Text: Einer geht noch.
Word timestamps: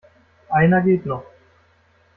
Einer 0.49 0.81
geht 0.81 1.05
noch. 1.05 1.23